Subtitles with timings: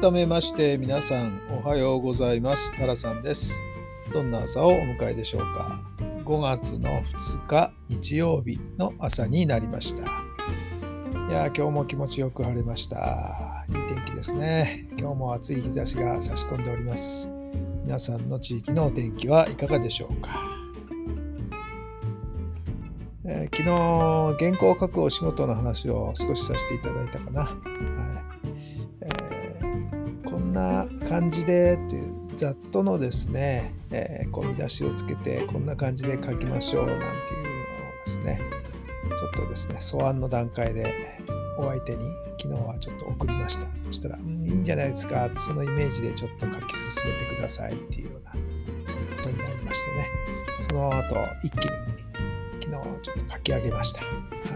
[0.00, 2.74] 改めまして皆さんおはようございます。
[2.78, 3.60] タラさんです。
[4.10, 5.82] どんな朝をお迎えでしょうか。
[6.24, 10.04] 5月の2日日曜日の朝になりました。
[10.04, 10.06] い
[11.30, 13.66] や今日も気持ちよく晴れました。
[13.68, 14.88] いい天気ですね。
[14.96, 17.28] 今日も暑い日差しが差し込んでおります。
[17.84, 20.40] 皆さんの地域のお天気はいかがでしょうか。
[23.26, 28.41] えー、昨日原稿を書くお仕事の話を少しさせていただいたかな、はい。
[30.52, 37.14] んな感じでというざっとのですね、えー、こう見出しをつけてこんな感じで書きましょうなんていうのを
[38.04, 38.40] ですね
[39.08, 41.18] ちょっとですね素案の段階で
[41.58, 42.04] お相手に
[42.40, 43.66] 昨日はちょっと送りました。
[43.86, 50.06] そしたら「いいんじゃないですか」そのイメージでちょっと書き進めてくださいっていうようなことになりましてね。
[50.68, 52.01] その後一気に
[52.72, 54.00] 昨日ちょっと書き上げました。
[54.00, 54.06] は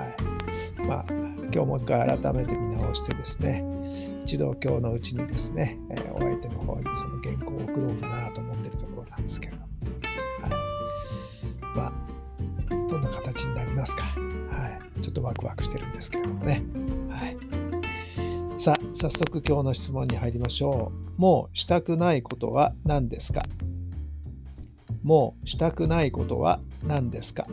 [0.08, 0.86] い。
[0.86, 3.62] まあ今日もう一回改めて見直してですね
[4.24, 9.58] 一度今日のうちにですね、えー、お相手の方にその原稿を送ろうかなと思ってるところなんですけれど。
[9.58, 9.66] も、
[10.40, 11.92] はい、まあ、
[12.88, 14.02] どんな形になりますか。
[14.02, 14.08] は
[14.98, 16.62] い、ちょっとワクワクしてるんですけれどもね。
[17.10, 17.36] はい、
[18.58, 21.20] さあ、早速今日の質問に入りましょう。
[21.20, 23.42] もうしたくないことは何ですか？
[25.02, 27.46] もうしたくないことは何ですか？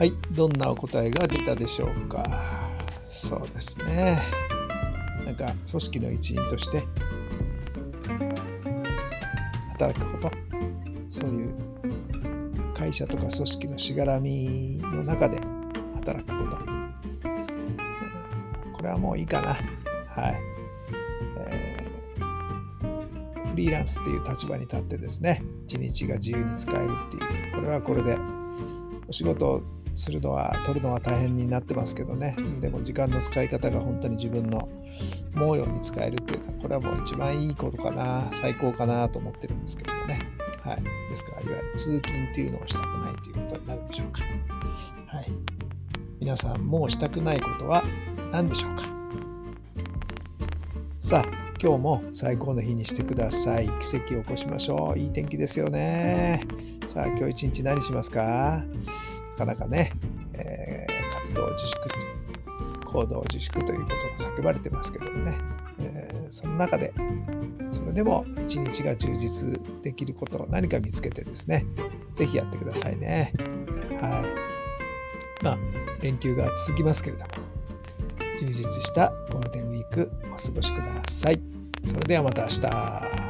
[0.00, 2.24] はい、どんなお答えが出たでしょうか？
[3.06, 4.18] そうですね。
[5.26, 6.82] なんか組織の一員として
[9.72, 10.30] 働くこと、
[11.10, 11.54] そういう
[12.72, 15.38] 会社とか組織のしがらみの中で
[15.96, 16.56] 働くこと。
[18.72, 19.48] これはもういいかな。
[19.48, 20.40] はい。
[23.50, 28.16] フリーランスっていう立場に立ってですね、一日が自由に使えるっていう、これはこれで
[29.06, 29.60] お仕事
[30.00, 32.34] するのは取るのは大変になってますけどね。
[32.60, 34.68] でも時間の使い方が本当に自分の
[35.34, 40.18] 思うように使えるっていうのはこれはもう一番いいことかな最高かなと思ってるんですけれどもね。
[40.62, 40.82] はい。
[41.10, 44.22] ですからいわゆる通勤っていうのをしたくないということになるでしょうか。
[45.06, 45.32] はい。
[46.18, 47.82] 皆さんもうしたくないことは
[48.32, 48.82] 何でしょうか。
[51.00, 53.68] さあ今日も最高の日にしてください。
[53.80, 54.98] 奇跡を起こしましょう。
[54.98, 56.40] いい天気ですよね。
[56.88, 58.64] さあ、今日一日何しますか？
[59.40, 59.92] かなかね、
[60.34, 61.96] えー、活動自粛と、
[62.86, 65.38] 行動自粛ということが叫ばれてますけどもね、
[65.80, 66.92] えー、その中で、
[67.70, 71.64] それでも一日が充実できることを何か見つけてですね、
[72.16, 73.32] ぜひやってくださいね。
[73.98, 74.26] は
[75.40, 75.44] い。
[75.44, 75.58] まあ、
[76.02, 77.30] 連休が続きますけれども、
[78.38, 81.40] 充実したゴールデンウィークお過ごしください。
[81.82, 83.29] それではまた明日。